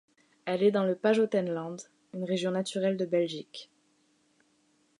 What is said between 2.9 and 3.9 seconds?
de Belgique.